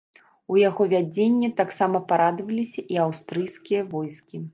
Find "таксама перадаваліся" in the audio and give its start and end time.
1.59-2.85